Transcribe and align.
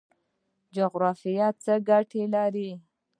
جغرافیه 0.75 1.47
څه 1.63 1.73
ګټه 1.89 2.23
لري؟ 2.33 2.69